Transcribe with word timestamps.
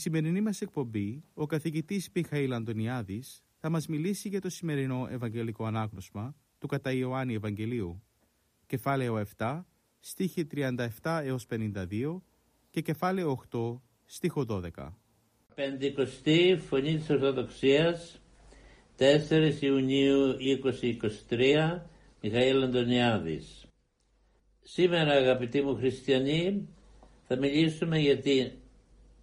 Σημερινή 0.00 0.40
μας 0.40 0.60
εκπομπή, 0.60 1.24
ο 1.34 1.46
καθηγητής 1.46 2.08
Μιχαήλ 2.14 2.52
Αντωνιάδης 2.52 3.42
θα 3.58 3.70
μας 3.70 3.86
μιλήσει 3.86 4.28
για 4.28 4.40
το 4.40 4.48
σημερινό 4.48 5.06
Ευαγγελικό 5.10 5.64
Ανάγνωσμα 5.64 6.36
του 6.58 6.66
κατά 6.66 6.92
Ιωάννη 6.92 7.34
Ευαγγελίου, 7.34 8.02
κεφάλαιο 8.66 9.22
7, 9.36 9.64
στίχη 9.98 10.46
37 11.02 11.20
έως 11.24 11.46
52 11.50 12.22
και 12.70 12.80
κεφάλαιο 12.80 13.44
8, 13.52 13.80
στίχο 14.04 14.46
12. 14.48 14.92
Πεντηκοστή 15.54 16.60
Φωνή 16.68 16.96
της 16.96 17.10
Ορθοδοξίας, 17.10 18.20
4 18.96 19.56
Ιουνίου 19.60 20.36
2023, 21.28 21.86
Μιχαήλ 22.20 22.62
Αντωνιάδης. 22.62 23.66
Σήμερα 24.62 25.12
αγαπητοί 25.12 25.62
μου 25.62 25.76
χριστιανοί 25.76 26.68
θα 27.26 27.36
μιλήσουμε 27.36 27.98
για 27.98 28.18
την 28.18 28.50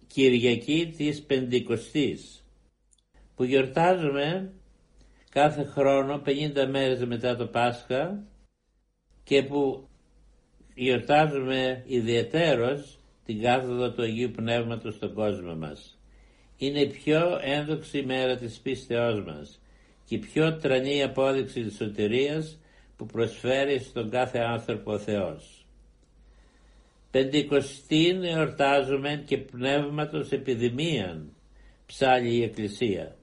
Κυριακή 0.08 0.94
της 0.96 1.22
Πεντηκοστής 1.22 2.44
που 3.36 3.44
γιορτάζουμε 3.44 4.52
κάθε 5.30 5.64
χρόνο 5.64 6.22
50 6.26 6.66
μέρες 6.70 7.04
μετά 7.04 7.36
το 7.36 7.46
Πάσχα 7.46 8.24
και 9.24 9.42
που 9.42 9.88
γιορτάζουμε 10.74 11.84
ιδιαιτέρως 11.86 12.98
την 13.24 13.42
κάθοδο 13.42 13.90
του 13.90 14.02
Αγίου 14.02 14.30
Πνεύματος 14.30 14.94
στον 14.94 15.14
κόσμο 15.14 15.54
μας. 15.54 15.98
Είναι 16.56 16.80
η 16.80 16.86
πιο 16.86 17.38
ένδοξη 17.42 18.02
μέρα 18.02 18.36
της 18.36 18.58
πίστεώς 18.58 19.24
μας 19.24 19.60
και 20.04 20.14
η 20.14 20.18
πιο 20.18 20.56
τρανή 20.56 21.02
απόδειξη 21.02 21.62
της 21.62 21.76
σωτηρίας 21.76 22.58
που 22.96 23.06
προσφέρει 23.06 23.78
στον 23.78 24.10
κάθε 24.10 24.38
άνθρωπο 24.38 24.92
ο 24.92 24.98
Θεός. 24.98 25.57
Πεντηκοστήν 27.10 28.24
εορτάζουμε 28.24 29.22
και 29.26 29.38
πνεύματος 29.38 30.32
επιδημίαν, 30.32 31.32
ψάλλει 31.86 32.34
η 32.34 32.42
Εκκλησία. 32.42 33.16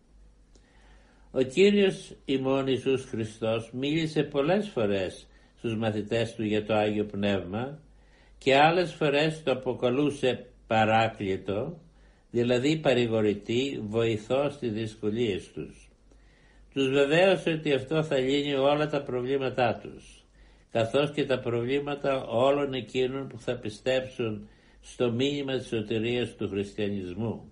Ο 1.31 1.41
Κύριος 1.41 2.15
ημών 2.25 2.67
Ιησούς 2.67 3.03
Χριστός 3.03 3.71
μίλησε 3.73 4.23
πολλές 4.23 4.69
φορές 4.69 5.27
στους 5.57 5.75
μαθητές 5.77 6.35
του 6.35 6.43
για 6.43 6.65
το 6.65 6.73
Άγιο 6.73 7.05
Πνεύμα 7.05 7.79
και 8.37 8.55
άλλες 8.55 8.93
φορές 8.93 9.43
το 9.43 9.51
αποκαλούσε 9.51 10.45
παράκλητο, 10.67 11.77
δηλαδή 12.31 12.77
παρηγορητή, 12.77 13.83
βοηθό 13.87 14.49
στις 14.49 14.71
δυσκολίες 14.71 15.51
τους. 15.51 15.89
Τους 16.73 16.89
βεβαίωσε 16.89 17.49
ότι 17.49 17.73
αυτό 17.73 18.03
θα 18.03 18.17
λύνει 18.17 18.53
όλα 18.53 18.87
τα 18.87 19.01
προβλήματά 19.01 19.79
τους 19.81 20.24
καθώς 20.75 21.11
και 21.11 21.25
τα 21.25 21.39
προβλήματα 21.39 22.25
όλων 22.25 22.73
εκείνων 22.73 23.27
που 23.27 23.39
θα 23.39 23.55
πιστέψουν 23.55 24.47
στο 24.81 25.11
μήνυμα 25.11 25.57
της 25.57 25.67
σωτηρίας 25.67 26.35
του 26.35 26.49
χριστιανισμού. 26.49 27.51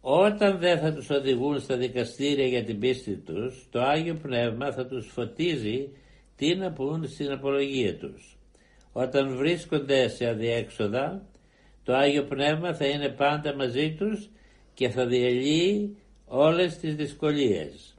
Όταν 0.00 0.58
δεν 0.58 0.78
θα 0.78 0.92
τους 0.92 1.10
οδηγούν 1.10 1.60
στα 1.60 1.76
δικαστήρια 1.76 2.46
για 2.46 2.64
την 2.64 2.78
πίστη 2.78 3.16
τους, 3.16 3.66
το 3.70 3.82
Άγιο 3.82 4.14
Πνεύμα 4.14 4.72
θα 4.72 4.86
τους 4.86 5.06
φωτίζει 5.06 5.88
τι 6.36 6.54
να 6.54 6.72
πούν 6.72 7.08
στην 7.08 7.32
απολογία 7.32 7.96
τους. 7.96 8.36
Όταν 8.92 9.36
βρίσκονται 9.36 10.08
σε 10.08 10.28
αδιέξοδα, 10.28 11.26
το 11.84 11.94
Άγιο 11.94 12.24
Πνεύμα 12.24 12.74
θα 12.74 12.86
είναι 12.86 13.08
πάντα 13.08 13.54
μαζί 13.54 13.94
τους 13.98 14.28
και 14.74 14.88
θα 14.88 15.06
διαλύει 15.06 15.96
όλες 16.26 16.76
τις 16.76 16.94
δυσκολίες. 16.94 17.91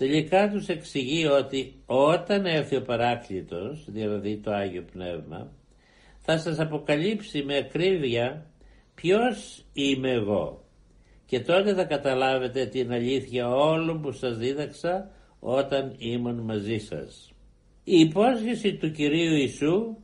Τελικά 0.00 0.50
τους 0.50 0.68
εξηγεί 0.68 1.26
ότι 1.26 1.74
όταν 1.86 2.46
έρθει 2.46 2.76
ο 2.76 2.82
παράκλητος, 2.82 3.84
δηλαδή 3.88 4.36
το 4.36 4.52
Άγιο 4.52 4.84
Πνεύμα, 4.92 5.52
θα 6.18 6.38
σας 6.38 6.58
αποκαλύψει 6.58 7.42
με 7.42 7.56
ακρίβεια 7.56 8.46
ποιος 8.94 9.64
είμαι 9.72 10.10
εγώ 10.10 10.64
και 11.26 11.40
τότε 11.40 11.74
θα 11.74 11.84
καταλάβετε 11.84 12.66
την 12.66 12.92
αλήθεια 12.92 13.48
όλων 13.48 14.00
που 14.00 14.12
σας 14.12 14.36
δίδαξα 14.36 15.10
όταν 15.40 15.94
ήμουν 15.98 16.38
μαζί 16.38 16.78
σας. 16.78 17.32
Η 17.84 17.98
υπόσχεση 17.98 18.74
του 18.74 18.90
Κυρίου 18.90 19.34
Ιησού 19.34 19.96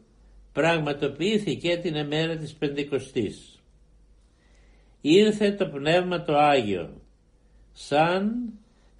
πραγματοποιήθηκε 0.52 1.76
την 1.76 1.94
ημέρα 1.94 2.36
της 2.36 2.54
Πεντηκοστής. 2.54 3.62
Ήρθε 5.00 5.52
το 5.52 5.66
Πνεύμα 5.66 6.22
το 6.22 6.36
Άγιο 6.36 7.00
σαν 7.72 8.52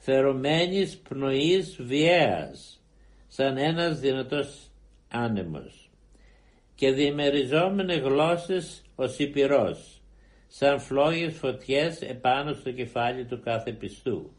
φερωμένης 0.07 0.97
πνοής 0.97 1.77
βιαίας, 1.83 2.81
σαν 3.29 3.57
ένας 3.57 4.01
δυνατός 4.01 4.71
άνεμος 5.09 5.91
και 6.75 6.91
διημεριζόμενε 6.91 7.95
γλώσσες 7.95 8.83
ο 8.95 9.07
Σιπηρός, 9.07 10.03
σαν 10.49 10.81
φλόγες 10.81 11.35
φωτιές 11.35 12.01
επάνω 12.03 12.53
στο 12.53 12.71
κεφάλι 12.73 13.25
του 13.25 13.41
κάθε 13.41 13.73
πιστού. 13.73 14.31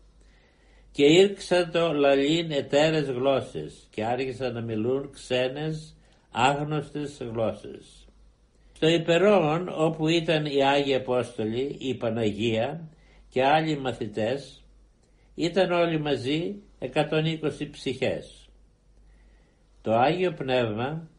Και 0.92 1.06
ήρξαν 1.06 1.72
το 1.72 1.94
λαλήν 1.94 2.52
εταίρες 2.52 3.10
γλώσσες 3.10 3.88
και 3.90 4.04
άρχισαν 4.06 4.54
να 4.54 4.62
μιλούν 4.62 5.10
ξένες 5.12 5.96
άγνωστες 6.32 7.18
γλώσσες. 7.32 8.08
Στο 8.74 8.88
υπερόν 8.88 9.70
όπου 9.78 10.08
ήταν 10.08 10.46
οι 10.46 10.64
Άγιοι 10.64 10.96
Απόστολοι, 10.96 11.76
η 11.80 11.94
Παναγία 11.96 12.90
και 13.30 13.44
άλλοι 13.44 13.78
μαθητές 13.78 14.62
ήταν 15.40 15.72
όλοι 15.72 16.00
μαζί 16.00 16.56
120 16.80 17.70
ψυχές. 17.72 18.50
Το 19.82 19.94
Άγιο 19.94 20.32
Πνεύμα 20.32 21.10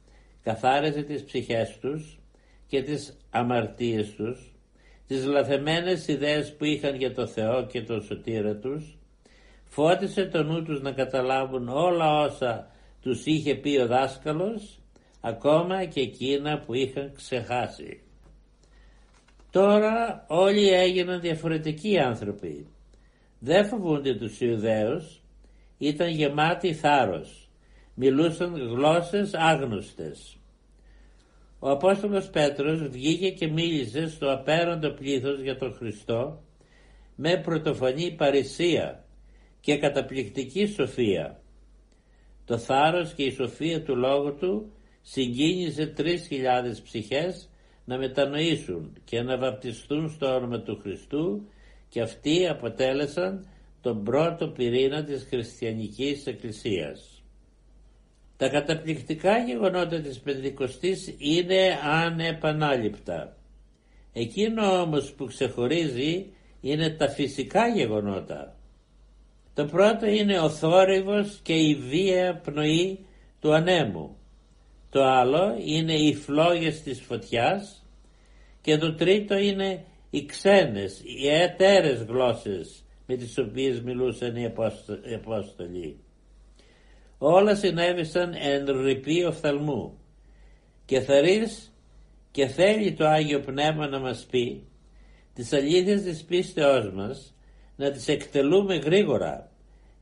καθάριζε 0.43 1.03
τις 1.03 1.25
ψυχές 1.25 1.79
τους 1.81 2.19
και 2.67 2.83
τις 2.83 3.17
αμαρτίες 3.31 4.15
τους, 4.15 4.53
τις 5.06 5.25
λαθεμένες 5.25 6.09
ιδέες 6.09 6.56
που 6.56 6.65
είχαν 6.65 6.95
για 6.95 7.15
το 7.15 7.27
Θεό 7.27 7.67
και 7.67 7.83
τον 7.83 8.03
σωτήρα 8.03 8.56
τους, 8.56 8.99
φώτισε 9.65 10.25
το 10.25 10.43
νου 10.43 10.62
τους 10.62 10.81
να 10.81 10.93
καταλάβουν 10.93 11.69
όλα 11.69 12.20
όσα 12.20 12.70
τους 13.03 13.26
είχε 13.26 13.55
πει 13.55 13.79
ο 13.79 13.87
δάσκαλος, 13.87 14.81
ακόμα 15.20 15.85
και 15.85 16.00
εκείνα 16.00 16.59
που 16.59 16.75
είχαν 16.75 17.12
ξεχάσει. 17.15 18.03
Τώρα 19.50 20.25
όλοι 20.29 20.69
έγιναν 20.69 21.20
διαφορετικοί 21.20 21.99
άνθρωποι 21.99 22.67
δεν 23.38 23.67
φοβούνται 23.67 24.14
τους 24.14 24.40
Ιουδαίους, 24.40 25.23
ήταν 25.79 26.08
γεμάτοι 26.08 26.75
θάρρος, 26.75 27.50
μιλούσαν 27.94 28.55
γλώσσες 28.56 29.35
άγνωστες. 29.35 30.37
Ο 31.58 31.70
Απόστολος 31.70 32.31
Πέτρος 32.31 32.88
βγήκε 32.88 33.31
και 33.31 33.49
μίλησε 33.49 34.08
στο 34.08 34.32
απέραντο 34.32 34.90
πλήθος 34.90 35.40
για 35.40 35.56
τον 35.56 35.75
Χριστό 35.75 36.43
με 37.17 37.37
πρωτοφανή 37.37 38.14
παρησία 38.14 39.05
και 39.61 39.79
καταπληκτική 39.79 40.67
σοφία. 40.67 41.41
Το 42.44 42.58
θάρρος 42.58 43.12
και 43.12 43.23
η 43.23 43.31
σοφία 43.31 43.82
του 43.82 43.96
λόγου 43.96 44.34
του 44.34 44.73
συγκίνησε 45.02 45.87
τρεις 45.87 46.26
χιλιάδες 46.26 46.81
ψυχές 46.81 47.50
να 47.84 47.99
μετανοήσουν 47.99 48.96
και 49.05 49.23
να 49.23 49.38
βαπτιστούν 49.38 50.11
στο 50.11 50.34
όνομα 50.34 50.61
του 50.61 50.79
Χριστού 50.82 51.49
και 51.88 52.00
αυτοί 52.00 52.49
αποτέλεσαν 52.49 53.46
τον 53.81 54.05
πρώτο 54.05 54.49
πυρήνα 54.49 55.05
της 55.05 55.26
χριστιανικής 55.31 56.26
εκκλησίας. 56.26 57.23
Τα 58.37 58.49
καταπληκτικά 58.49 59.38
γεγονότα 59.38 60.00
της 60.00 60.20
Πεντηκοστής 60.20 61.14
είναι 61.19 61.79
ανεπανάληπτα. 61.82 63.37
Εκείνο 64.12 64.81
όμως 64.81 65.12
που 65.12 65.26
ξεχωρίζει 65.26 66.26
είναι 66.61 66.90
τα 66.90 67.08
φυσικά 67.08 67.69
γεγονότα. 67.69 68.56
Το 69.55 69.64
πρώτο 69.64 70.06
είναι 70.06 70.41
ο 70.41 70.50
θόρυβος 70.50 71.41
και 71.43 71.52
η 71.52 71.75
βία 71.75 72.41
πνοή 72.44 72.99
του 73.41 73.55
ανέμου. 73.55 74.17
Το 74.91 75.05
άλλο 75.05 75.56
είναι 75.64 75.94
οι 75.94 76.14
φλόγες 76.14 76.82
της 76.82 77.00
φωτιάς 77.00 77.84
και 78.61 78.76
το 78.79 78.94
τρίτο 78.94 79.38
είναι 79.38 79.84
οι 80.10 80.25
ξένες, 80.25 81.02
οι 81.05 81.28
εταίρες 81.28 82.02
γλώσσες 82.02 82.84
με 83.06 83.16
τις 83.16 83.38
οποίες 83.38 83.81
μιλούσαν 83.81 84.37
οι 84.37 85.14
Απόστολοι. 85.14 85.99
Όλα 87.19 87.55
συνέβησαν 87.55 88.34
εν 88.34 88.81
ρηπή 88.82 89.25
οφθαλμού 89.25 89.99
και 90.84 91.00
θερείς 91.00 91.72
και 92.31 92.46
θέλει 92.46 92.93
το 92.93 93.06
Άγιο 93.06 93.40
Πνεύμα 93.40 93.88
να 93.88 93.99
μας 93.99 94.26
πει 94.31 94.66
τις 95.34 95.52
αλήθειες 95.52 96.02
της 96.02 96.25
πίστεώς 96.25 96.93
μας 96.93 97.34
να 97.76 97.90
τις 97.90 98.08
εκτελούμε 98.08 98.76
γρήγορα 98.76 99.50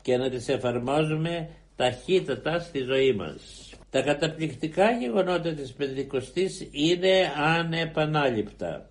και 0.02 0.16
να 0.16 0.30
τις 0.30 0.48
εφαρμόζουμε 0.48 1.48
ταχύτατα 1.76 2.58
στη 2.58 2.78
ζωή 2.78 3.12
μας. 3.12 3.70
Τα 3.90 4.02
καταπληκτικά 4.02 4.90
γεγονότα 4.90 5.54
της 5.54 5.72
Πεντηκοστής 5.72 6.68
είναι 6.70 7.32
ανεπανάληπτα. 7.36 8.90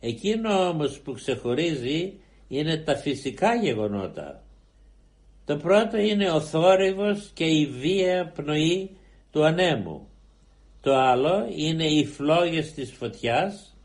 Εκείνο 0.00 0.68
όμως 0.68 1.00
που 1.00 1.12
ξεχωρίζει 1.12 2.20
είναι 2.48 2.76
τα 2.76 2.96
φυσικά 2.96 3.54
γεγονότα. 3.54 4.42
Το 5.44 5.56
πρώτο 5.56 5.96
είναι 5.96 6.30
ο 6.30 6.40
θόρυβος 6.40 7.30
και 7.34 7.44
η 7.44 7.66
βία 7.66 8.32
πνοή 8.36 8.96
του 9.30 9.44
ανέμου. 9.44 10.08
Το 10.80 10.94
άλλο 10.94 11.46
είναι 11.56 11.84
οι 11.84 12.04
φλόγες 12.04 12.72
της 12.72 12.92
φωτιάς 12.92 13.76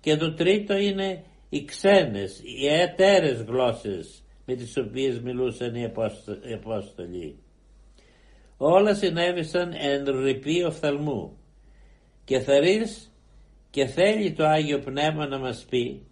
και 0.00 0.16
το 0.16 0.34
τρίτο 0.34 0.76
είναι 0.76 1.24
οι 1.48 1.64
ξένες, 1.64 2.40
οι 2.44 2.66
εταίρες 2.66 3.42
γλώσσες 3.42 4.22
με 4.46 4.54
τις 4.54 4.76
οποίες 4.76 5.20
μιλούσαν 5.20 5.74
οι 5.74 5.92
Απόστολοι. 6.54 7.38
Όλα 8.56 8.94
συνέβησαν 8.94 9.72
εν 9.72 10.04
ρηπή 10.04 10.62
οφθαλμού 10.62 11.36
και 12.24 12.40
θερείς 12.40 13.12
και 13.70 13.86
θέλει 13.86 14.32
το 14.32 14.46
Άγιο 14.46 14.78
Πνεύμα 14.78 15.26
να 15.26 15.38
μας 15.38 15.66
πει 15.68 16.06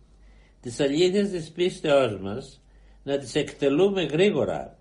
τις 0.61 0.81
αλήθειες 0.81 1.31
της 1.31 1.50
πίστεώς 1.50 2.19
μας 2.20 2.61
να 3.03 3.19
τις 3.19 3.35
εκτελούμε 3.35 4.03
γρήγορα 4.03 4.79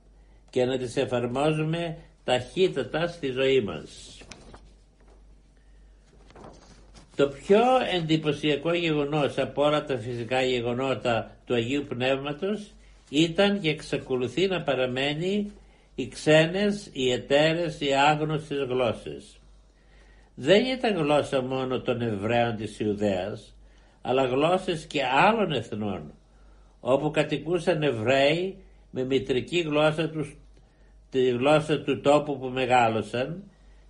και 0.50 0.66
να 0.66 0.77
τις 0.77 0.95
εφαρμόζουμε 0.95 1.98
ταχύτατα 2.24 3.07
στη 3.07 3.27
ζωή 3.27 3.62
μας. 3.62 4.18
Το 7.16 7.27
πιο 7.27 7.62
εντυπωσιακό 7.94 8.74
γεγονός 8.74 9.38
από 9.38 9.63
όλα 9.63 9.83
τα 9.86 9.98
φυσικά 9.98 10.42
γεγονότα 10.42 11.38
του 11.45 11.54
Αγίου 11.54 11.86
Πνεύματος 11.88 12.74
ήταν 13.10 13.60
και 13.60 13.69
εξακολουθεί 13.69 14.48
να 14.48 14.62
παραμένει 14.62 15.51
οι 15.95 16.07
ξένες, 16.07 16.89
οι 16.94 17.12
εταίρες, 17.12 17.80
οι 17.80 17.94
άγνωστες 17.94 18.68
γλώσσες. 18.68 19.39
Δεν 20.36 20.66
ήταν 20.66 20.96
γλώσσα 20.96 21.42
μόνο 21.42 21.82
των 21.82 22.02
Εβραίων 22.02 22.56
της 22.56 22.80
Ιουδαίας, 22.80 23.56
αλλά 24.02 24.26
γλώσσες 24.26 24.86
και 24.86 25.04
άλλων 25.06 25.52
εθνών, 25.52 26.14
όπου 26.80 27.12
κατοικούσαν 27.12 27.84
Εβραίοι 27.84 28.58
με 28.92 29.04
μητρική 29.04 29.60
γλώσσα 29.60 30.10
τους, 30.10 30.38
τη 31.10 31.30
γλώσσα 31.30 31.82
του 31.82 32.02
τόπου 32.02 32.40
που 32.40 32.48
μεγάλωσαν 32.48 33.44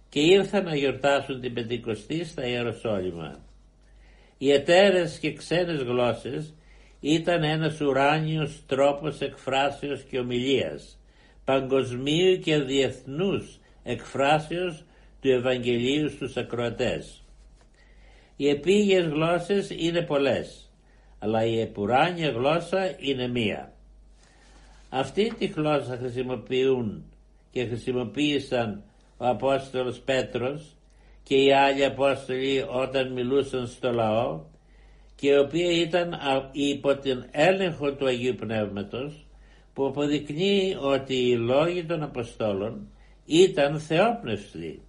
και 0.10 0.20
ήρθαν 0.20 0.64
να 0.64 0.76
γιορτάσουν 0.76 1.42
την 1.42 1.54
Πεντηκοστή 1.54 2.26
στα 2.26 2.48
Ιεροσόλυμα. 2.48 3.40
Οι 4.38 4.52
εταίρες 4.52 5.20
και 5.20 5.34
ξένες 5.34 5.82
γλώσσες 5.82 6.54
ήταν 7.00 7.44
ένας 7.44 7.82
ουράνιος 7.82 8.64
τρόπος 8.66 9.22
εκφράσεως 9.22 10.02
και 10.02 10.20
ομιλίας, 10.20 11.00
παγκοσμίου 11.46 12.40
και 12.40 12.58
διεθνούς 12.58 13.60
εκφράσεως 13.84 14.84
του 15.26 15.32
Ευαγγελίου 15.32 16.10
στους 16.10 16.38
ακροατές. 16.38 17.24
Οι 18.36 18.50
επίγειες 18.50 19.06
γλώσσες 19.06 19.70
είναι 19.70 20.02
πολλές, 20.02 20.72
αλλά 21.20 21.46
η 21.46 21.60
επουράνια 21.60 22.30
γλώσσα 22.30 22.96
είναι 23.00 23.28
μία. 23.28 23.74
Αυτή 24.90 25.34
τη 25.38 25.46
γλώσσα 25.46 25.98
χρησιμοποιούν 25.98 27.04
και 27.52 27.66
χρησιμοποίησαν 27.66 28.84
ο 29.18 29.28
Απόστολος 29.28 30.00
Πέτρος 30.00 30.76
και 31.24 31.36
οι 31.36 31.54
άλλοι 31.54 31.86
Απόστολοι 31.86 32.66
όταν 32.70 33.12
μιλούσαν 33.12 33.68
στο 33.68 33.92
λαό 33.92 34.42
και 35.16 35.28
η 35.28 35.38
οποία 35.38 35.72
ήταν 35.72 36.14
υπό 36.52 36.96
την 36.96 37.26
έλεγχο 37.32 37.94
του 37.94 38.06
Αγίου 38.06 38.36
Πνεύματος 38.36 39.26
που 39.74 39.86
αποδεικνύει 39.86 40.78
ότι 40.82 41.16
οι 41.16 41.36
λόγοι 41.36 41.86
των 41.86 42.04
Αποστόλων 42.04 42.88
ήταν 43.26 43.80
θεόπνευστοι. 43.80 44.85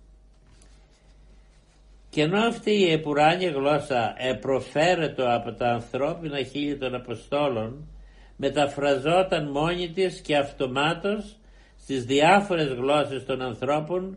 Και 2.16 2.22
ενώ 2.22 2.38
αυτή 2.38 2.70
η 2.70 2.90
επουράνια 2.90 3.50
γλώσσα 3.50 4.14
επροφέρετο 4.18 5.34
από 5.34 5.52
τα 5.52 5.68
ανθρώπινα 5.68 6.42
χείλη 6.42 6.76
των 6.76 6.94
Αποστόλων 6.94 7.88
μεταφραζόταν 8.36 9.50
μόνη 9.50 9.90
της 9.90 10.20
και 10.20 10.36
αυτομάτως 10.36 11.36
στις 11.78 12.04
διάφορες 12.04 12.68
γλώσσες 12.68 13.24
των 13.24 13.42
ανθρώπων 13.42 14.16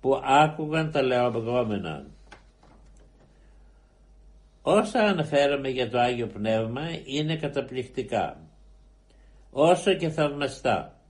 που 0.00 0.20
άκουγαν 0.24 0.90
τα 0.90 1.02
λεωγόμενα. 1.02 2.06
Όσα 4.62 5.00
αναφέραμε 5.00 5.68
για 5.68 5.90
το 5.90 5.98
Άγιο 5.98 6.26
Πνεύμα 6.26 6.82
είναι 7.04 7.36
καταπληκτικά, 7.36 8.40
όσο 9.50 9.94
και 9.94 10.08
θαυμαστά. 10.08 11.00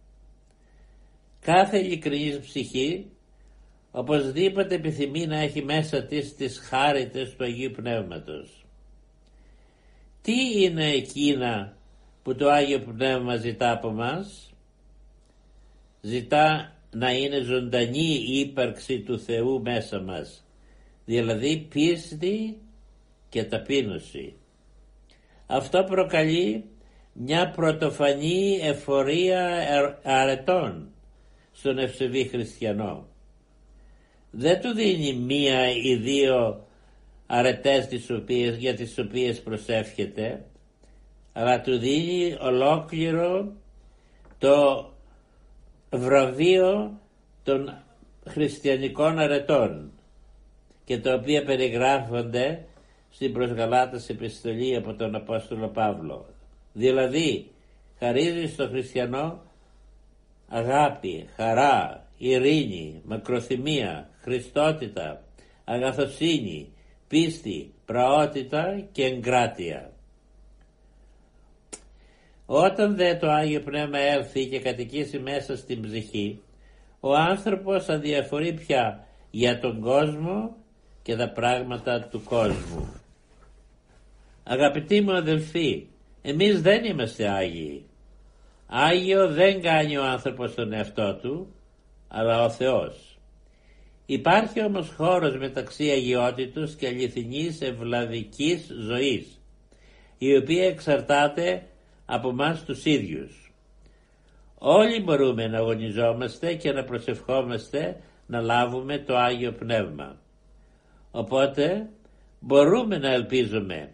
Κάθε 1.40 1.78
ειλικρινής 1.78 2.38
ψυχή 2.38 3.10
οπωσδήποτε 3.90 4.74
επιθυμεί 4.74 5.26
να 5.26 5.36
έχει 5.38 5.62
μέσα 5.62 6.02
της 6.02 6.34
τις 6.34 6.58
χάριτες 6.58 7.36
του 7.36 7.44
Αγίου 7.44 7.70
Πνεύματος. 7.70 8.66
Τι 10.22 10.62
είναι 10.62 10.90
εκείνα 10.90 11.76
που 12.22 12.34
το 12.34 12.50
Άγιο 12.50 12.80
Πνεύμα 12.80 13.36
ζητά 13.36 13.70
από 13.70 13.90
μας; 13.90 14.52
Ζητά 16.00 16.72
να 16.90 17.12
είναι 17.12 17.40
ζωντανή 17.40 18.24
η 18.28 18.38
ύπαρξη 18.38 19.00
του 19.00 19.20
Θεού 19.20 19.60
μέσα 19.62 20.00
μας. 20.00 20.44
Δηλαδή 21.04 21.66
πίστη 21.70 22.60
και 23.28 23.44
ταπείνωση. 23.44 24.34
Αυτό 25.46 25.84
προκαλεί 25.84 26.64
μια 27.12 27.50
πρωτοφανή 27.50 28.58
εφορία 28.62 30.00
αρετών 30.02 30.88
στον 31.52 31.78
ευσεβή 31.78 32.28
χριστιανό. 32.28 33.06
Δεν 34.30 34.60
του 34.60 34.72
δίνει 34.74 35.12
μία 35.12 35.70
ή 35.70 35.96
δύο 35.96 36.66
αρετές 37.26 37.86
τις 37.86 38.10
οποίες, 38.10 38.56
για 38.56 38.74
τις 38.74 38.98
οποίες 38.98 39.40
προσεύχεται, 39.40 40.44
αλλά 41.32 41.60
του 41.60 41.78
δίνει 41.78 42.36
ολόκληρο 42.40 43.52
το 44.38 44.88
βραβείο 45.90 47.00
των 47.44 47.82
χριστιανικών 48.28 49.18
αρετών 49.18 49.90
και 50.84 50.98
τα 50.98 51.14
οποία 51.14 51.44
περιγράφονται 51.44 52.64
στην 53.10 53.32
προς 53.32 53.50
Γαλάτας 53.50 54.08
επιστολή 54.08 54.76
από 54.76 54.94
τον 54.94 55.14
Απόστολο 55.14 55.68
Παύλο. 55.68 56.26
Δηλαδή 56.72 57.50
χαρίζεις 57.98 58.52
στο 58.52 58.68
χριστιανό 58.68 59.42
αγάπη, 60.48 61.28
χαρά, 61.36 62.06
ειρήνη, 62.18 63.02
μακροθυμία, 63.04 64.08
χριστότητα, 64.28 65.22
αγαθοσύνη, 65.64 66.72
πίστη, 67.08 67.72
πραότητα 67.84 68.86
και 68.92 69.04
εγκράτεια. 69.04 69.90
Όταν 72.46 72.96
δε 72.96 73.14
το 73.14 73.30
Άγιο 73.30 73.60
Πνεύμα 73.60 73.98
έρθει 73.98 74.46
και 74.46 74.60
κατοικήσει 74.60 75.18
μέσα 75.18 75.56
στην 75.56 75.82
ψυχή, 75.82 76.40
ο 77.00 77.14
άνθρωπος 77.14 77.88
αδιαφορεί 77.88 78.52
πια 78.52 79.06
για 79.30 79.60
τον 79.60 79.80
κόσμο 79.80 80.56
και 81.02 81.16
τα 81.16 81.30
πράγματα 81.32 82.08
του 82.10 82.22
κόσμου. 82.22 82.92
Αγαπητοί 84.44 85.00
μου 85.00 85.12
αδελφοί, 85.12 85.86
εμείς 86.22 86.60
δεν 86.62 86.84
είμαστε 86.84 87.28
Άγιοι. 87.28 87.84
Άγιο 88.66 89.28
δεν 89.28 89.62
κάνει 89.62 89.96
ο 89.96 90.04
άνθρωπος 90.04 90.54
τον 90.54 90.72
εαυτό 90.72 91.14
του, 91.14 91.54
αλλά 92.08 92.44
ο 92.44 92.50
Θεός. 92.50 93.07
Υπάρχει 94.10 94.64
όμως 94.64 94.92
χώρος 94.96 95.36
μεταξύ 95.36 95.90
αγιότητος 95.90 96.74
και 96.74 96.86
αληθινής 96.86 97.60
ευλαβικής 97.60 98.70
ζωής, 98.80 99.40
η 100.18 100.36
οποία 100.36 100.66
εξαρτάται 100.66 101.66
από 102.06 102.32
μας 102.32 102.64
τους 102.64 102.84
ίδιους. 102.84 103.52
Όλοι 104.58 105.00
μπορούμε 105.00 105.46
να 105.46 105.58
αγωνιζόμαστε 105.58 106.54
και 106.54 106.72
να 106.72 106.84
προσευχόμαστε 106.84 108.00
να 108.26 108.40
λάβουμε 108.40 108.98
το 108.98 109.16
Άγιο 109.16 109.52
Πνεύμα. 109.52 110.20
Οπότε 111.10 111.88
μπορούμε 112.40 112.98
να 112.98 113.12
ελπίζουμε 113.12 113.92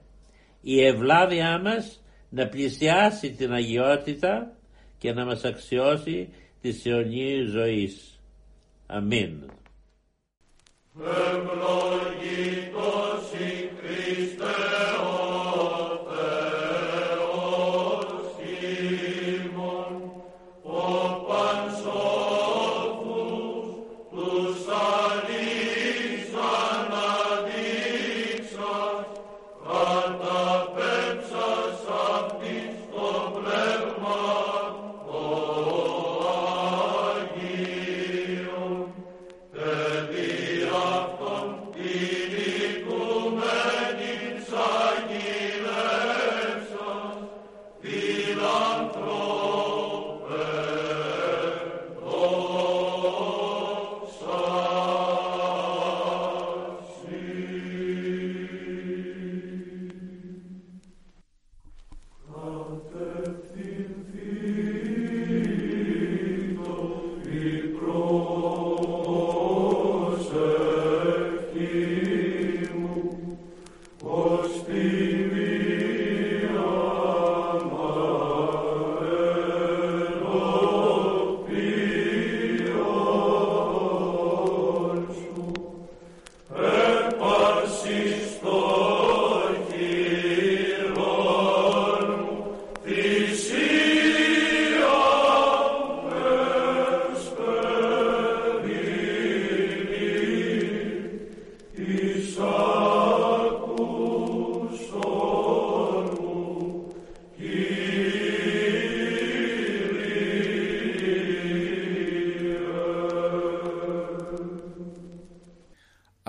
η 0.61 0.85
ευλάβειά 0.85 1.61
μας 1.61 2.03
να 2.29 2.49
πλησιάσει 2.49 3.31
την 3.31 3.53
αγιότητα 3.53 4.57
και 4.99 5.13
να 5.13 5.25
μας 5.25 5.45
αξιώσει 5.45 6.29
της 6.61 6.87
αιωνίου 6.87 7.47
ζωής. 7.47 8.21
Αμήν. 8.87 9.63
Hymn 10.97 11.49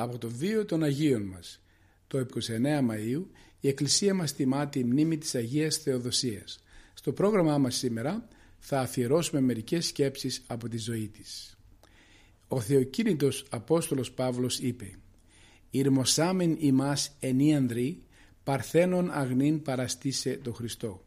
από 0.06 0.18
το 0.18 0.30
βίο 0.30 0.66
των 0.66 0.84
Αγίων 0.84 1.22
μας. 1.22 1.62
Το 2.08 2.18
29 2.20 2.26
Μαΐου 2.90 3.24
η 3.60 3.68
Εκκλησία 3.68 4.14
μας 4.14 4.34
τιμά 4.34 4.68
τη 4.68 4.84
μνήμη 4.84 5.18
της 5.18 5.36
Αγίας 5.36 5.78
Θεοδοσίας. 5.78 6.60
Στο 6.94 7.12
πρόγραμμά 7.12 7.58
μας 7.58 7.76
σήμερα 7.76 8.28
θα 8.60 8.80
αφιερώσουμε 8.80 9.42
μερικές 9.42 9.86
σκέψεις 9.86 10.44
από 10.48 10.70
τη 10.70 10.78
ζωή 10.78 11.08
της. 11.08 11.58
Ο 12.48 12.60
Θεοκίνητος 12.60 13.46
Απόστολος 13.50 14.12
Παύλος 14.12 14.60
είπε 14.60 14.98
«Ηρμοσάμεν 15.70 16.56
ημάς 16.60 17.12
ενίανδροι 17.20 18.04
παρθένων 18.44 19.12
αγνήν 19.12 19.62
παραστήσε 19.62 20.40
το 20.44 20.54
Χριστό». 20.54 21.04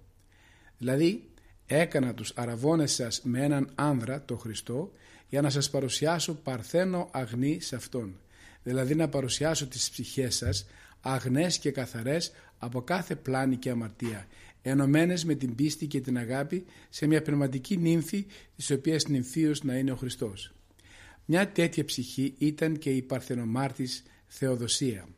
Δηλαδή 0.78 1.28
έκανα 1.66 2.14
τους 2.14 2.32
αραβώνες 2.34 2.92
σας 2.92 3.20
με 3.22 3.44
έναν 3.44 3.70
άνδρα, 3.74 4.24
το 4.24 4.36
Χριστό, 4.36 4.92
για 5.28 5.40
να 5.40 5.50
σας 5.50 5.70
παρουσιάσω 5.70 6.34
παρθένο 6.34 7.08
αγνή 7.12 7.60
σε 7.60 7.76
Αυτόν. 7.76 8.14
Δηλαδή 8.62 8.94
να 8.94 9.08
παρουσιάσω 9.08 9.66
τις 9.66 9.90
ψυχές 9.90 10.36
σας 10.36 10.66
αγνές 11.00 11.58
και 11.58 11.70
καθαρές 11.70 12.32
από 12.58 12.82
κάθε 12.82 13.16
πλάνη 13.16 13.56
και 13.56 13.70
αμαρτία, 13.70 14.26
ενωμένες 14.62 15.24
με 15.24 15.34
την 15.34 15.54
πίστη 15.54 15.86
και 15.86 16.00
την 16.00 16.18
αγάπη 16.18 16.64
σε 16.88 17.06
μια 17.06 17.22
πνευματική 17.22 17.76
νύμφη 17.76 18.26
της 18.56 18.70
οποίας 18.70 19.06
νυμφίος 19.08 19.62
να 19.62 19.76
είναι 19.76 19.92
ο 19.92 19.96
Χριστός. 19.96 20.52
Μια 21.24 21.48
τέτοια 21.48 21.84
ψυχή 21.84 22.34
ήταν 22.38 22.78
και 22.78 22.90
η 22.90 23.02
παρθενομάρτης 23.02 24.02
Θεοδοσία. 24.26 25.08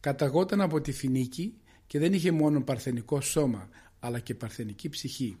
Καταγόταν 0.00 0.60
από 0.60 0.80
τη 0.80 0.92
Φινίκη 0.92 1.54
και 1.86 1.98
δεν 1.98 2.12
είχε 2.12 2.30
μόνο 2.30 2.62
παρθενικό 2.62 3.20
σώμα 3.20 3.68
αλλά 3.98 4.18
και 4.18 4.34
παρθενική 4.34 4.88
ψυχή. 4.88 5.36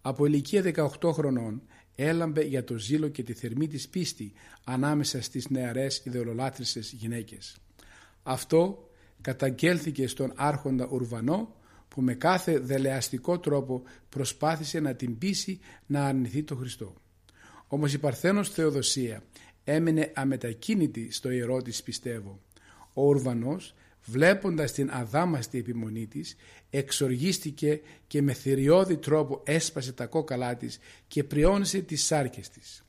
Από 0.00 0.26
ηλικία 0.26 0.62
18 1.00 1.12
χρονών 1.12 1.62
έλαμπε 1.96 2.42
για 2.42 2.64
το 2.64 2.76
ζήλο 2.76 3.08
και 3.08 3.22
τη 3.22 3.32
θερμή 3.32 3.68
της 3.68 3.88
πίστη 3.88 4.32
ανάμεσα 4.64 5.22
στις 5.22 5.50
νεαρές 5.50 6.02
ιδεολολάτρισσες 6.04 6.92
γυναίκες. 6.92 7.56
Αυτό 8.22 8.90
καταγγέλθηκε 9.20 10.06
στον 10.06 10.32
άρχοντα 10.34 10.88
Ουρβανό 10.90 11.54
που 11.88 12.02
με 12.02 12.14
κάθε 12.14 12.58
δελεαστικό 12.58 13.38
τρόπο 13.38 13.82
προσπάθησε 14.08 14.80
να 14.80 14.94
την 14.94 15.18
πείσει 15.18 15.60
να 15.86 16.04
αρνηθεί 16.06 16.42
το 16.42 16.56
Χριστό. 16.56 16.94
Όμως 17.68 17.92
η 17.92 17.98
Παρθένος 17.98 18.50
Θεοδοσία 18.50 19.22
έμεινε 19.64 20.12
αμετακίνητη 20.14 21.12
στο 21.12 21.30
ιερό 21.30 21.62
της 21.62 21.82
πιστεύω. 21.82 22.40
Ο 22.92 23.02
Ουρβανός 23.02 23.74
βλέποντας 24.06 24.72
την 24.72 24.90
αδάμαστη 24.92 25.58
επιμονή 25.58 26.06
της 26.06 26.36
εξοργίστηκε 26.70 27.80
και 28.06 28.22
με 28.22 28.32
θηριώδη 28.32 28.96
τρόπο 28.96 29.42
έσπασε 29.44 29.92
τα 29.92 30.06
κόκαλά 30.06 30.56
της 30.56 30.78
και 31.08 31.24
πριόνισε 31.24 31.80
τις 31.80 32.04
σάρκες 32.04 32.48
της. 32.48 32.84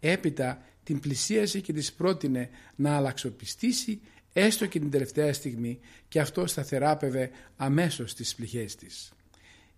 Έπειτα 0.00 0.62
την 0.82 1.00
πλησίασε 1.00 1.60
και 1.60 1.72
της 1.72 1.92
πρότεινε 1.92 2.50
να 2.76 2.96
αλλαξοπιστήσει 2.96 4.00
έστω 4.32 4.66
και 4.66 4.78
την 4.78 4.90
τελευταία 4.90 5.32
στιγμή 5.32 5.78
και 6.08 6.20
αυτό 6.20 6.46
σταθεράπευε 6.46 7.30
αμέσως 7.56 8.14
τις 8.14 8.34
πληγές 8.34 8.74
της. 8.74 9.12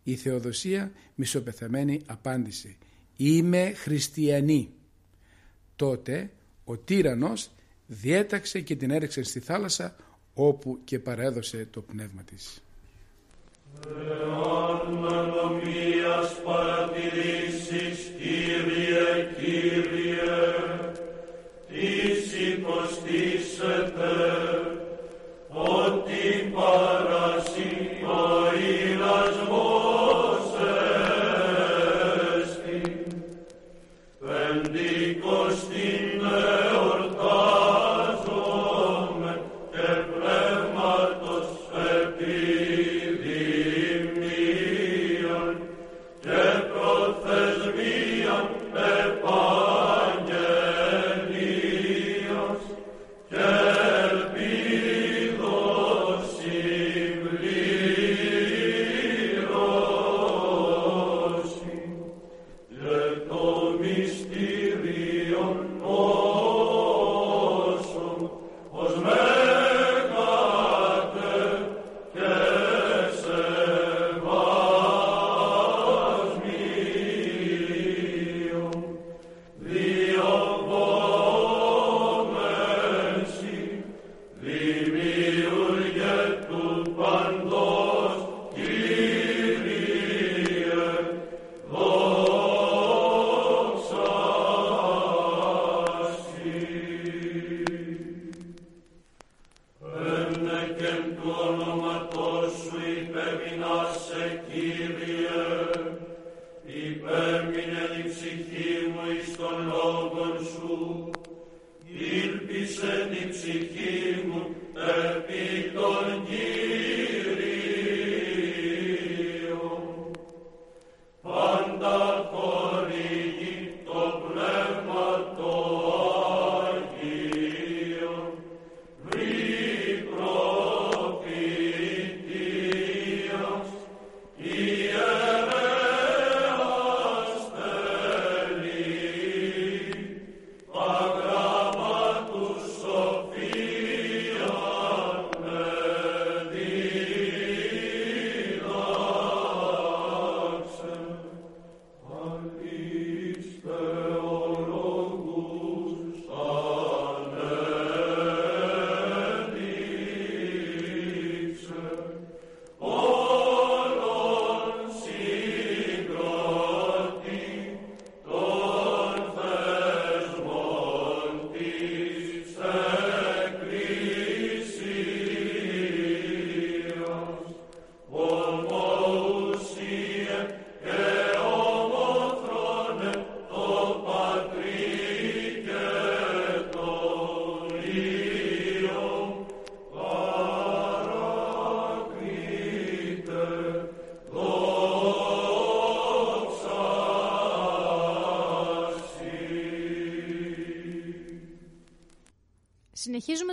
Η 0.02 0.16
Θεοδοσία 0.16 0.92
μισοπεθαμένη 1.14 2.00
απάντησε 2.06 2.76
«Είμαι 3.16 3.72
χριστιανή». 3.74 4.72
Τότε 5.76 6.30
ο 6.64 6.78
τύρανος 6.78 7.50
διέταξε 7.86 8.60
και 8.60 8.76
την 8.76 8.90
έριξε 8.90 9.22
στη 9.22 9.40
θάλασσα 9.40 9.96
όπου 10.34 10.78
και 10.84 10.98
παρέδωσε 10.98 11.68
το 11.70 11.80
πνεύμα 11.80 12.22
της. 12.22 12.62
Εάν 13.88 15.04
ανομίας 15.12 16.40
παρατηρήσεις, 16.44 17.53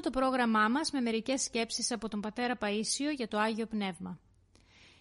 το 0.02 0.10
πρόγραμμά 0.10 0.70
μας 0.70 0.92
με 0.92 1.02
μερικές 1.02 1.42
σκέψεις 1.42 1.92
από 1.92 2.08
τον 2.08 2.22
Πατέρα 2.22 2.58
Παΐσιο 2.62 3.16
για 3.16 3.28
το 3.28 3.40
Άγιο 3.40 3.66
Πνεύμα. 3.66 4.20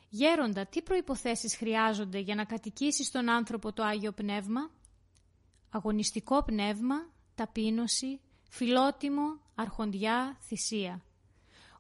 Γέροντα, 0.09 0.67
τι 0.67 0.83
προϋποθέσεις 0.83 1.57
χρειάζονται 1.57 2.19
για 2.19 2.35
να 2.35 2.45
κατοικήσεις 2.45 3.07
στον 3.07 3.29
άνθρωπο 3.29 3.73
το 3.73 3.83
Άγιο 3.83 4.13
Πνεύμα; 4.13 4.71
Αγωνιστικό 5.71 6.43
πνεύμα, 6.43 6.95
ταπείνωση, 7.35 8.21
φιλότιμο, 8.49 9.41
αρχοντιά, 9.55 10.39
θυσία. 10.41 11.05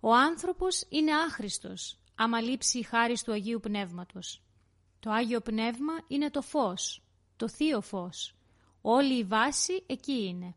Ο 0.01 0.15
άνθρωπος 0.15 0.87
είναι 0.89 1.13
άχρηστος, 1.13 1.99
άμα 2.15 2.41
λείψει 2.41 2.79
η 2.79 2.83
χάρη 2.83 3.15
του 3.25 3.33
Αγίου 3.33 3.61
Πνεύματος. 3.61 4.43
Το 5.01 5.11
Άγιο 5.11 5.41
Πνεύμα 5.41 5.93
είναι 6.09 6.31
το 6.31 6.43
φως, 6.43 7.03
το 7.37 7.49
Θείο 7.49 7.81
Φως. 7.81 8.35
Όλη 8.81 9.19
η 9.19 9.25
βάση 9.25 9.85
εκεί 9.87 10.25
είναι. 10.27 10.55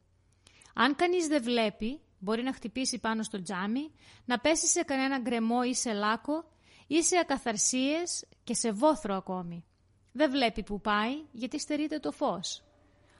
Αν 0.74 0.96
κανείς 0.96 1.28
δεν 1.28 1.44
βλέπει, 1.44 2.02
μπορεί 2.24 2.44
να 2.44 2.54
χτυπήσει 2.54 3.00
πάνω 3.00 3.24
στο 3.24 3.42
τζάμι, 3.42 3.92
να 4.26 4.40
πέσει 4.40 4.68
σε 4.68 4.84
κανένα 4.84 5.20
γκρεμό 5.20 5.60
ή 5.66 5.76
σε 5.76 5.94
λάκκο 5.94 6.46
ή 6.88 7.04
σε 7.04 7.18
ακαθαρσίες 7.18 8.26
και 8.44 8.54
σε 8.54 8.72
βόθρο 8.72 9.16
ακόμη. 9.16 9.66
Δεν 10.12 10.32
βλέπει 10.32 10.64
που 10.64 10.82
πάει 10.82 11.14
γιατί 11.32 11.60
στερείται 11.60 12.00
το 12.00 12.12
φως. 12.12 12.64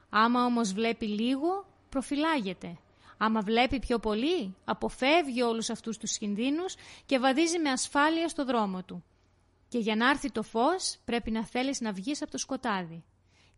Άμα 0.08 0.44
όμως 0.44 0.72
βλέπει 0.72 1.06
λίγο, 1.06 1.66
προφυλάγεται. 1.88 2.78
Άμα 3.18 3.40
βλέπει 3.40 3.78
πιο 3.78 3.98
πολύ, 3.98 4.56
αποφεύγει 4.64 5.42
όλους 5.42 5.70
αυτούς 5.70 5.98
τους 5.98 6.18
κινδύνους 6.18 6.74
και 7.06 7.18
βαδίζει 7.18 7.58
με 7.58 7.70
ασφάλεια 7.70 8.28
στο 8.28 8.44
δρόμο 8.44 8.82
του. 8.82 9.04
Και 9.68 9.78
για 9.78 9.96
να 9.96 10.10
έρθει 10.10 10.30
το 10.30 10.42
φως 10.42 10.96
πρέπει 11.04 11.30
να 11.30 11.44
θέλεις 11.44 11.80
να 11.80 11.92
βγεις 11.92 12.22
από 12.22 12.30
το 12.30 12.38
σκοτάδι. 12.38 13.04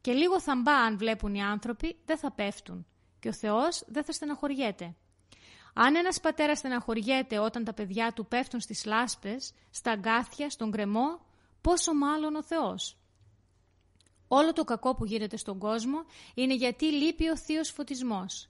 Και 0.01 0.13
λίγο 0.13 0.41
θαμπά 0.41 0.73
αν 0.73 0.99
βλέπουν 0.99 1.35
οι 1.35 1.43
άνθρωποι 1.43 1.97
δεν 2.05 2.19
θα 2.19 2.33
πέφτουν 2.33 2.87
και 3.19 3.29
ο 3.29 3.33
Θεός 3.33 3.85
δεν 3.87 4.05
θα 4.05 4.13
στεναχωριέται. 4.13 4.95
Αν 5.79 5.97
ένας 5.97 6.21
πατέρας 6.21 6.59
στεναχωριέται 6.59 7.39
όταν 7.39 7.65
τα 7.65 7.73
παιδιά 7.73 8.12
του 8.12 8.27
πέφτουν 8.27 8.61
στις 8.61 8.85
λάσπες, 8.85 9.53
στα 9.71 9.91
αγκάθια, 9.91 10.51
στον 10.51 10.71
κρεμό, 10.71 11.21
πόσο 11.61 11.95
μάλλον 11.95 12.35
ο 12.35 12.43
Θεός; 12.43 12.97
Όλο 14.29 14.53
το 14.53 14.65
κακό 14.65 14.95
που 14.95 15.05
γίνεται 15.05 15.37
στον 15.37 15.59
κόσμο 15.59 16.05
είναι 16.35 16.55
γιατί 16.55 16.85
λείπει 16.85 17.29
ο 17.29 17.37
θείος 17.37 17.71
φωτισμός. 17.71 18.49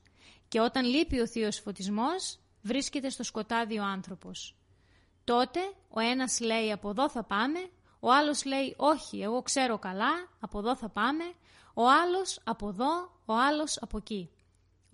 Και 0.48 0.60
όταν 0.60 0.84
λείπει 0.84 1.20
ο 1.20 1.26
θείος 1.26 1.60
φωτισμός, 1.60 2.38
βρίσκεται 2.62 3.08
στο 3.10 3.22
σκοτάδι 3.22 3.78
ο 3.78 3.84
άνθρωπος. 3.84 4.56
Τότε 5.24 5.60
ο 5.88 6.00
ένας 6.00 6.40
λέει 6.40 6.72
από 6.72 6.90
εδώ 6.90 7.10
θα 7.10 7.24
πάμε, 7.24 7.70
ο 8.00 8.12
άλλος 8.12 8.44
λέει 8.44 8.74
όχι 8.76 9.22
εγώ 9.22 9.42
ξέρω 9.42 9.78
καλά, 9.78 10.28
από 10.40 10.58
εδώ 10.58 10.76
θα 10.76 10.88
πάμε, 10.88 11.24
ο 11.74 11.82
άλλος 11.90 12.40
από 12.44 12.68
εδώ, 12.68 13.20
ο 13.24 13.34
άλλος 13.34 13.78
από 13.80 13.96
εκεί. 13.96 14.30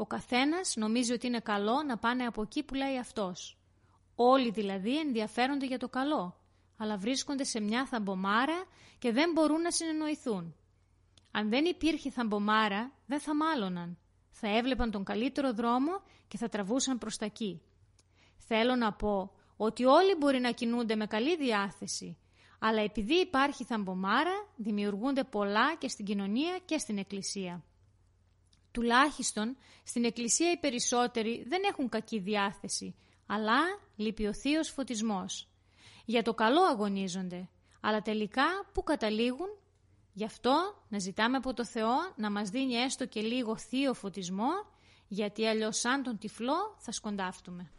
Ο 0.02 0.06
καθένας 0.06 0.76
νομίζει 0.76 1.12
ότι 1.12 1.26
είναι 1.26 1.40
καλό 1.40 1.82
να 1.82 1.98
πάνε 1.98 2.24
από 2.24 2.42
εκεί 2.42 2.62
που 2.62 2.74
λέει 2.74 2.98
αυτός. 2.98 3.58
Όλοι 4.14 4.50
δηλαδή 4.50 4.98
ενδιαφέρονται 4.98 5.66
για 5.66 5.78
το 5.78 5.88
καλό, 5.88 6.36
αλλά 6.76 6.96
βρίσκονται 6.96 7.44
σε 7.44 7.60
μια 7.60 7.86
θαμπομάρα 7.86 8.64
και 8.98 9.12
δεν 9.12 9.32
μπορούν 9.32 9.60
να 9.60 9.70
συνεννοηθούν. 9.70 10.54
Αν 11.30 11.48
δεν 11.48 11.64
υπήρχε 11.64 12.10
θαμπομάρα, 12.10 12.92
δεν 13.06 13.20
θα 13.20 13.34
μάλωναν. 13.34 13.98
Θα 14.30 14.56
έβλεπαν 14.56 14.90
τον 14.90 15.04
καλύτερο 15.04 15.52
δρόμο 15.52 16.02
και 16.28 16.36
θα 16.36 16.48
τραβούσαν 16.48 16.98
προς 16.98 17.16
τα 17.16 17.24
εκεί. 17.24 17.62
Θέλω 18.36 18.74
να 18.74 18.92
πω 18.92 19.32
ότι 19.56 19.84
όλοι 19.84 20.14
μπορεί 20.18 20.40
να 20.40 20.50
κινούνται 20.50 20.96
με 20.96 21.06
καλή 21.06 21.36
διάθεση, 21.36 22.18
αλλά 22.58 22.80
επειδή 22.82 23.14
υπάρχει 23.14 23.64
θαμπομάρα, 23.64 24.46
δημιουργούνται 24.56 25.24
πολλά 25.24 25.74
και 25.74 25.88
στην 25.88 26.04
κοινωνία 26.04 26.58
και 26.64 26.78
στην 26.78 26.98
εκκλησία. 26.98 27.64
Τουλάχιστον 28.72 29.56
στην 29.84 30.04
εκκλησία 30.04 30.50
οι 30.50 30.56
περισσότεροι 30.56 31.44
δεν 31.48 31.62
έχουν 31.70 31.88
κακή 31.88 32.18
διάθεση, 32.18 32.94
αλλά 33.26 33.58
λείπει 33.96 34.26
ο 34.26 34.34
θείος 34.34 34.68
φωτισμός. 34.68 35.48
Για 36.04 36.22
το 36.22 36.34
καλό 36.34 36.62
αγωνίζονται, 36.62 37.48
αλλά 37.80 38.02
τελικά 38.02 38.44
που 38.72 38.82
καταλήγουν; 38.82 39.48
Γι' 40.14 40.24
αυτό 40.24 40.74
να 40.88 40.98
ζητάμε 40.98 41.36
από 41.36 41.54
το 41.54 41.64
Θεό 41.64 41.94
να 42.16 42.30
μας 42.30 42.48
δίνει 42.48 42.74
έστω 42.74 43.06
και 43.06 43.20
λίγο 43.20 43.56
θείο 43.56 43.94
φωτισμό, 43.94 44.50
γιατί 45.08 45.46
αλλιώς 45.46 45.78
σαν 45.78 46.02
τον 46.02 46.18
τυφλό 46.18 46.76
θα 46.78 46.92
σκοντάφτουμε. 46.92 47.70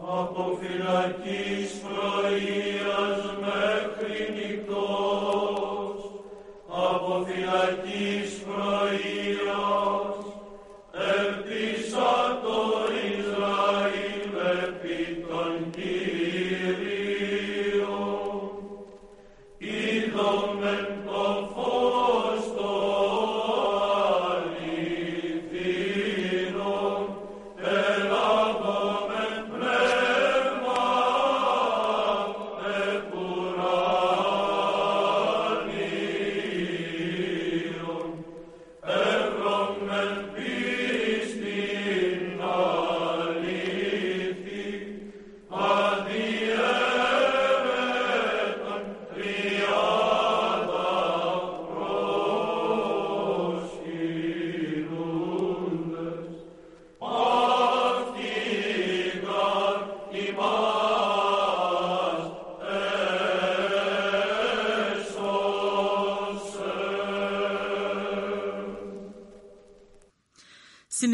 Από 0.00 0.58
φυλακής 0.60 1.80
πρωίας 1.80 3.36
μέχρι 3.40 4.61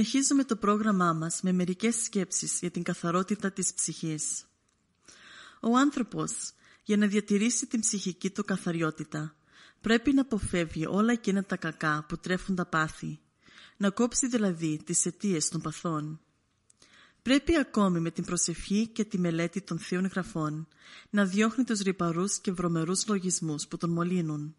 Συνεχίζουμε 0.09 0.44
το 0.44 0.57
πρόγραμμά 0.57 1.12
μας 1.12 1.40
με 1.42 1.53
μερικές 1.53 1.94
σκέψεις 2.05 2.59
για 2.61 2.71
την 2.71 2.83
καθαρότητα 2.83 3.53
της 3.53 3.75
ψυχής. 3.75 4.44
Ο 5.61 5.77
άνθρωπος, 5.77 6.53
για 6.85 6.97
να 6.97 7.07
διατηρήσει 7.07 7.66
την 7.66 7.81
ψυχική 7.81 8.31
του 8.31 8.44
καθαριότητα, 8.44 9.37
πρέπει 9.81 10.12
να 10.12 10.21
αποφεύγει 10.21 10.87
όλα 10.87 11.12
εκείνα 11.12 11.44
τα 11.44 11.57
κακά 11.57 12.05
που 12.09 12.18
τρέφουν 12.18 12.55
τα 12.55 12.66
πάθη, 12.66 13.21
να 13.77 13.90
κόψει 13.90 14.27
δηλαδή 14.27 14.81
τις 14.85 15.07
αιτίες 15.07 15.49
των 15.49 15.61
παθών. 15.61 16.21
Πρέπει 17.23 17.59
ακόμη 17.59 18.01
με 18.01 18.11
την 18.11 18.25
προσευχή 18.25 18.87
και 18.87 19.05
τη 19.05 19.18
μελέτη 19.18 19.61
των 19.61 19.79
θείων 19.79 20.07
γραφών 20.07 20.68
να 21.11 21.25
διώχνει 21.25 21.64
τους 21.64 21.81
ρυπαρούς 21.81 22.38
και 22.38 22.53
βρωμερούς 22.53 23.07
λογισμούς 23.07 23.68
που 23.68 23.77
τον 23.77 23.90
μολύνουν. 23.90 24.57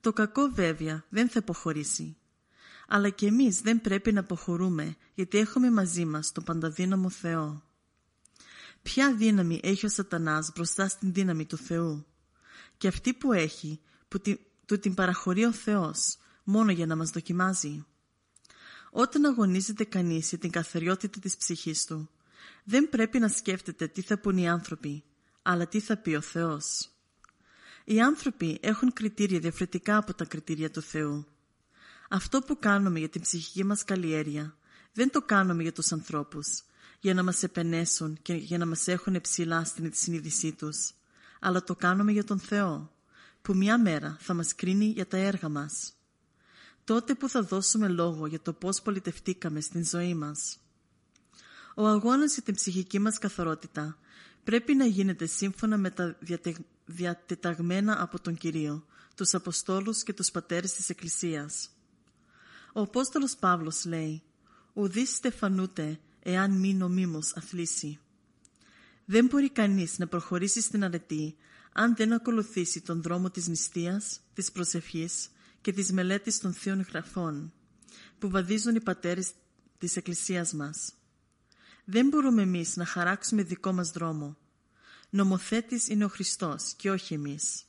Το 0.00 0.12
κακό 0.12 0.50
βέβαια 0.52 1.04
δεν 1.08 1.28
θα 1.28 1.38
υποχωρήσει. 1.42 2.16
Αλλά 2.92 3.08
και 3.08 3.26
εμείς 3.26 3.60
δεν 3.60 3.80
πρέπει 3.80 4.12
να 4.12 4.20
αποχωρούμε 4.20 4.96
γιατί 5.14 5.38
έχουμε 5.38 5.70
μαζί 5.70 6.04
μας 6.04 6.32
τον 6.32 6.44
πανταδύναμο 6.44 7.10
Θεό. 7.10 7.62
Ποια 8.82 9.14
δύναμη 9.14 9.60
έχει 9.62 9.86
ο 9.86 9.88
σατανάς 9.88 10.52
μπροστά 10.54 10.88
στην 10.88 11.12
δύναμη 11.12 11.46
του 11.46 11.56
Θεού; 11.56 12.06
Και 12.76 12.88
αυτή 12.88 13.14
που 13.14 13.32
έχει, 13.32 13.80
που 14.08 14.20
τη, 14.20 14.36
του 14.66 14.78
την 14.78 14.94
παραχωρεί 14.94 15.44
ο 15.44 15.52
Θεός, 15.52 16.18
μόνο 16.44 16.70
για 16.70 16.86
να 16.86 16.96
μας 16.96 17.10
δοκιμάζει. 17.10 17.84
Όταν 18.90 19.24
αγωνίζεται 19.24 19.84
κανείς 19.84 20.28
για 20.28 20.38
την 20.38 20.50
καθαριότητα 20.50 21.20
της 21.20 21.36
ψυχής 21.36 21.84
του, 21.84 22.10
δεν 22.64 22.88
πρέπει 22.88 23.18
να 23.18 23.28
σκέφτεται 23.28 23.86
τι 23.86 24.02
θα 24.02 24.18
πούν 24.18 24.36
οι 24.36 24.48
άνθρωποι, 24.48 25.04
αλλά 25.42 25.66
τι 25.66 25.80
θα 25.80 25.96
πει 25.96 26.14
ο 26.14 26.20
Θεός. 26.20 26.90
Οι 27.84 28.00
άνθρωποι 28.00 28.58
έχουν 28.62 28.92
κριτήρια 28.92 29.38
διαφορετικά 29.38 29.96
από 29.96 30.14
τα 30.14 30.24
κριτήρια 30.24 30.70
του 30.70 30.82
Θεού. 30.82 31.26
Αυτό 32.12 32.40
που 32.40 32.58
κάνουμε 32.58 32.98
για 32.98 33.08
την 33.08 33.20
ψυχική 33.20 33.64
μας 33.64 33.84
καλλιέργεια 33.84 34.56
δεν 34.92 35.10
το 35.10 35.22
κάνουμε 35.22 35.62
για 35.62 35.72
τους 35.72 35.92
ανθρώπους, 35.92 36.62
για 37.00 37.14
να 37.14 37.22
μας 37.22 37.42
επενέσουν 37.42 38.18
και 38.22 38.34
για 38.34 38.58
να 38.58 38.66
μας 38.66 38.88
έχουν 38.88 39.20
ψηλά 39.20 39.64
στην 39.64 39.90
συνείδησή 39.94 40.52
τους, 40.52 40.92
αλλά 41.40 41.62
το 41.62 41.74
κάνουμε 41.74 42.12
για 42.12 42.24
τον 42.24 42.38
Θεό, 42.38 42.92
που 43.42 43.54
μια 43.54 43.78
μέρα 43.78 44.16
θα 44.20 44.34
μας 44.34 44.54
κρίνει 44.54 44.84
για 44.84 45.06
τα 45.06 45.16
έργα 45.16 45.48
μας. 45.48 45.92
Τότε 46.84 47.14
που 47.14 47.28
θα 47.28 47.42
δώσουμε 47.42 47.88
λόγο 47.88 48.26
για 48.26 48.40
το 48.40 48.52
πώς 48.52 48.82
πολιτευτήκαμε 48.82 49.60
στην 49.60 49.84
ζωή 49.84 50.14
μας. 50.14 50.58
Ο 51.74 51.86
αγώνας 51.86 52.34
για 52.34 52.42
την 52.42 52.54
ψυχική 52.54 52.98
μας 52.98 53.18
καθαρότητα 53.18 53.98
πρέπει 54.44 54.74
να 54.74 54.84
γίνεται 54.84 55.26
σύμφωνα 55.26 55.76
με 55.76 55.90
τα 55.90 56.16
διατε... 56.20 56.54
διατεταγμένα 56.86 58.02
από 58.02 58.20
τον 58.20 58.36
Κυρίο, 58.36 58.84
τους 59.14 59.34
Αποστόλους 59.34 60.02
και 60.02 60.12
τους 60.12 60.30
Πατέρες 60.30 60.72
της 60.72 60.88
Εκκλησίας. 60.88 61.70
Ο 62.72 62.80
Απόστολος 62.80 63.36
Παύλος 63.36 63.84
λέει 63.84 64.22
«Ουδείς 64.72 65.10
στεφανούτε 65.10 66.00
εάν 66.22 66.50
μη 66.50 66.74
νομίμως 66.74 67.36
αθλήσει. 67.36 67.98
Δεν 69.04 69.26
μπορεί 69.26 69.50
κανείς 69.50 69.98
να 69.98 70.06
προχωρήσει 70.06 70.60
στην 70.60 70.84
αρετή 70.84 71.36
αν 71.72 71.96
δεν 71.96 72.12
ακολουθήσει 72.12 72.80
τον 72.80 73.02
δρόμο 73.02 73.30
της 73.30 73.48
νηστείας, 73.48 74.20
της 74.34 74.52
προσευχής 74.52 75.28
και 75.60 75.72
της 75.72 75.92
μελέτης 75.92 76.38
των 76.38 76.52
θείων 76.52 76.80
γραφών 76.80 77.52
που 78.18 78.30
βαδίζουν 78.30 78.74
οι 78.74 78.80
πατέρες 78.80 79.32
της 79.78 79.96
Εκκλησίας 79.96 80.52
μας. 80.52 80.92
Δεν 81.84 82.08
μπορούμε 82.08 82.42
εμείς 82.42 82.76
να 82.76 82.84
χαράξουμε 82.84 83.42
δικό 83.42 83.72
μας 83.72 83.90
δρόμο. 83.90 84.36
Νομοθέτης 85.10 85.88
είναι 85.88 86.04
ο 86.04 86.08
Χριστός 86.08 86.74
και 86.76 86.90
όχι 86.90 87.14
εμείς. 87.14 87.64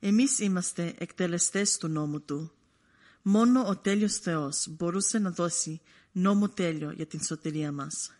Εμείς 0.00 0.38
είμαστε 0.38 0.94
εκτελεστές 0.98 1.76
του 1.76 1.88
νόμου 1.88 2.20
Του. 2.20 2.52
Μόνο 3.22 3.66
ο 3.68 3.76
τέλειος 3.76 4.16
Θεός 4.16 4.66
μπορούσε 4.70 5.18
να 5.18 5.30
δώσει 5.30 5.80
νόμο 6.12 6.48
τέλειο 6.48 6.90
για 6.90 7.06
την 7.06 7.22
σωτηρία 7.22 7.72
μας. 7.72 8.10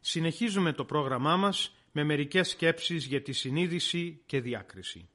Συνεχίζουμε 0.00 0.72
το 0.72 0.84
πρόγραμμά 0.84 1.36
μας 1.36 1.74
με 1.92 2.04
μερικές 2.04 2.48
σκέψεις 2.48 3.04
για 3.04 3.22
τη 3.22 3.32
συνείδηση 3.32 4.22
και 4.26 4.40
διάκριση. 4.40 5.08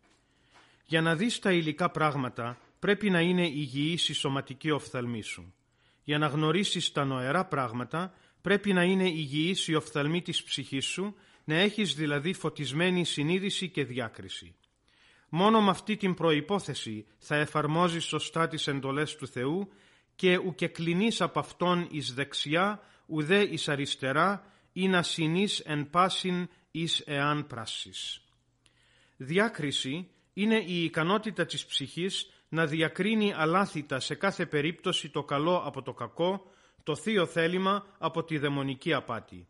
Για 0.86 1.02
να 1.02 1.16
δεις 1.16 1.40
τα 1.40 1.52
υλικά 1.52 1.90
πράγματα 1.90 2.58
πρέπει 2.80 3.10
να 3.10 3.20
είναι 3.20 3.48
υγιής 3.48 4.10
η 4.10 4.14
σωματική 4.14 4.72
οφθαλμή 4.72 5.22
σου. 5.22 5.54
Για 6.04 6.18
να 6.18 6.28
γνωρίσεις 6.28 6.92
τα 6.92 7.06
νοερά 7.06 7.46
πράγματα 7.46 8.14
πρέπει 8.42 8.74
να 8.74 8.84
είναι 8.84 9.10
υγιής 9.10 9.68
η 9.68 9.76
οφθαλμή 9.76 10.22
της 10.22 10.44
ψυχής 10.44 10.86
σου, 10.86 11.16
να 11.44 11.56
έχεις 11.56 11.96
δηλαδή 11.96 12.34
φωτισμένη 12.34 13.06
συνείδηση 13.06 13.70
και 13.70 13.86
διάκριση. 13.86 14.56
Μόνο 15.30 15.62
με 15.62 15.70
αυτή 15.70 15.96
την 15.96 16.14
προϋπόθεση 16.14 17.06
θα 17.18 17.36
εφαρμόζεις 17.36 18.04
σωστά 18.04 18.48
τις 18.48 18.68
εντολές 18.68 19.16
του 19.16 19.28
Θεού 19.28 19.70
και 20.16 20.38
ουκε 20.38 20.68
κλεινείς 20.68 21.22
από 21.22 21.40
Αυτόν 21.40 21.88
εις 21.92 22.14
δεξιά, 22.14 22.82
ουδέ 23.06 23.42
εις 23.42 23.70
αριστερά, 23.70 24.52
ή 24.78 24.88
να 24.88 25.04
συνείς 25.04 25.60
εν 25.60 25.90
πάσιν 25.90 26.50
εις 26.72 27.00
εάν 27.06 27.48
πράσις. 27.48 28.22
Διάκριση 29.18 30.10
είναι 30.34 30.58
η 30.58 30.84
ικανότητα 30.84 31.46
της 31.46 31.66
ψυχής 31.66 32.30
να 32.50 32.66
διακρίνει 32.66 33.34
αλάθητα 33.34 34.00
σε 34.00 34.16
κάθε 34.16 34.46
περίπτωση 34.46 35.10
το 35.10 35.24
καλό 35.24 35.58
από 35.58 35.82
το 35.82 35.94
κακό, 35.94 36.52
το 36.84 36.96
θείο 36.96 37.26
θέλημα 37.26 37.86
από 37.98 38.24
τη 38.24 38.38
δαιμονική 38.38 38.94
απάτη. 38.94 39.48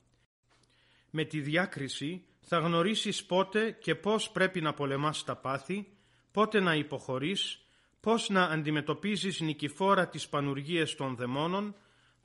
Με 1.09 1.23
τη 1.23 1.41
διάκριση 1.41 2.25
θα 2.39 2.57
γνωρίσεις 2.57 3.25
πότε 3.25 3.71
και 3.71 3.95
πώς 3.95 4.29
πρέπει 4.31 4.61
να 4.61 4.73
πολεμάς 4.73 5.23
τα 5.23 5.35
πάθη, 5.35 5.87
πότε 6.31 6.59
να 6.59 6.75
υποχωρείς, 6.75 7.59
πώς 7.99 8.29
να 8.29 8.43
αντιμετωπίζεις 8.43 9.39
νικηφόρα 9.39 10.07
τις 10.07 10.27
πανουργίες 10.29 10.95
των 10.95 11.15
δαιμόνων, 11.15 11.75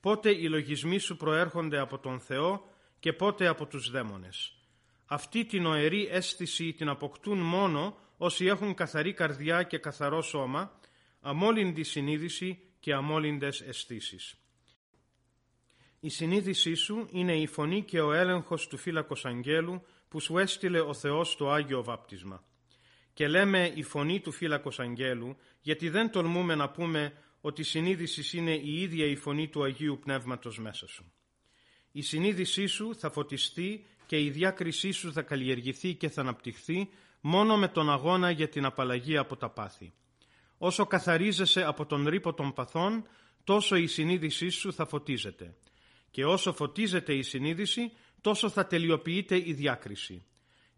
πότε 0.00 0.30
οι 0.30 0.48
λογισμοί 0.48 0.98
σου 0.98 1.16
προέρχονται 1.16 1.78
από 1.78 1.98
τον 1.98 2.20
Θεό 2.20 2.68
και 3.00 3.12
πότε 3.12 3.46
από 3.46 3.66
τους 3.66 3.90
δαίμονες. 3.90 4.54
Αυτή 5.06 5.44
την 5.44 5.66
οερή 5.66 6.08
αίσθηση 6.10 6.72
την 6.72 6.88
αποκτούν 6.88 7.38
μόνο 7.38 7.96
όσοι 8.16 8.46
έχουν 8.46 8.74
καθαρή 8.74 9.12
καρδιά 9.12 9.62
και 9.62 9.78
καθαρό 9.78 10.22
σώμα, 10.22 10.80
αμόλυντη 11.20 11.82
συνείδηση 11.82 12.58
και 12.80 12.94
αμόλυντες 12.94 13.60
αισθήσεις. 13.60 14.34
Η 16.00 16.08
συνείδησή 16.08 16.74
σου 16.74 17.08
είναι 17.10 17.36
η 17.36 17.46
φωνή 17.46 17.82
και 17.82 18.00
ο 18.00 18.12
έλεγχος 18.12 18.68
του 18.68 18.76
φύλακος 18.76 19.24
αγγέλου 19.24 19.82
που 20.08 20.20
σου 20.20 20.38
έστειλε 20.38 20.80
ο 20.80 20.94
Θεός 20.94 21.30
στο 21.30 21.50
Άγιο 21.50 21.82
Βάπτισμα. 21.82 22.44
Και 23.12 23.28
λέμε 23.28 23.72
η 23.74 23.82
φωνή 23.82 24.20
του 24.20 24.32
φύλακος 24.32 24.80
αγγέλου 24.80 25.36
γιατί 25.60 25.88
δεν 25.88 26.10
τολμούμε 26.10 26.54
να 26.54 26.70
πούμε 26.70 27.12
ότι 27.40 27.60
η 27.60 27.64
συνείδησης 27.64 28.32
είναι 28.32 28.54
η 28.54 28.80
ίδια 28.80 29.06
η 29.06 29.16
φωνή 29.16 29.48
του 29.48 29.62
Αγίου 29.62 29.98
Πνεύματος 29.98 30.58
μέσα 30.58 30.86
σου 30.88 31.12
η 31.92 32.02
συνείδησή 32.02 32.66
σου 32.66 32.94
θα 32.94 33.10
φωτιστεί 33.10 33.86
και 34.06 34.20
η 34.20 34.30
διάκρισή 34.30 34.90
σου 34.90 35.12
θα 35.12 35.22
καλλιεργηθεί 35.22 35.94
και 35.94 36.08
θα 36.08 36.20
αναπτυχθεί 36.20 36.88
μόνο 37.20 37.56
με 37.56 37.68
τον 37.68 37.90
αγώνα 37.90 38.30
για 38.30 38.48
την 38.48 38.64
απαλλαγή 38.64 39.16
από 39.16 39.36
τα 39.36 39.50
πάθη. 39.50 39.92
Όσο 40.58 40.86
καθαρίζεσαι 40.86 41.62
από 41.62 41.86
τον 41.86 42.08
ρήπο 42.08 42.34
των 42.34 42.52
παθών, 42.52 43.06
τόσο 43.44 43.76
η 43.76 43.86
συνείδησή 43.86 44.48
σου 44.48 44.72
θα 44.72 44.86
φωτίζεται. 44.86 45.56
Και 46.10 46.24
όσο 46.24 46.52
φωτίζεται 46.52 47.14
η 47.14 47.22
συνείδηση, 47.22 47.92
τόσο 48.20 48.48
θα 48.48 48.66
τελειοποιείται 48.66 49.36
η 49.36 49.52
διάκριση. 49.52 50.24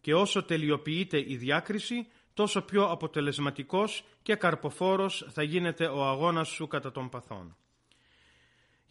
Και 0.00 0.14
όσο 0.14 0.42
τελειοποιείται 0.42 1.24
η 1.26 1.36
διάκριση, 1.36 2.06
τόσο 2.34 2.62
πιο 2.62 2.84
αποτελεσματικός 2.84 4.04
και 4.22 4.34
καρποφόρος 4.34 5.26
θα 5.30 5.42
γίνεται 5.42 5.86
ο 5.86 6.04
αγώνας 6.04 6.48
σου 6.48 6.66
κατά 6.66 6.92
των 6.92 7.08
παθών. 7.08 7.56